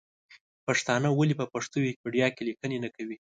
پښتانه 0.65 1.09
ولې 1.11 1.35
په 1.39 1.45
پښتو 1.53 1.75
ویکیپېډیا 1.81 2.27
کې 2.35 2.41
لیکنې 2.49 2.77
نه 2.83 2.89
کوي؟ 2.95 3.15